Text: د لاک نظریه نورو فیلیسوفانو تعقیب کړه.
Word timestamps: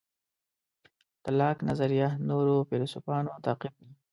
د 1.23 1.25
لاک 1.39 1.57
نظریه 1.69 2.09
نورو 2.29 2.55
فیلیسوفانو 2.69 3.31
تعقیب 3.45 3.73
کړه. 3.79 3.91